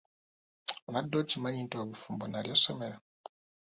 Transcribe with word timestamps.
Obadde 0.87 1.15
okimanyi 1.23 1.59
nti 1.63 1.75
obufumbo 1.83 2.23
nalyo 2.27 2.53
ssomero? 2.59 2.97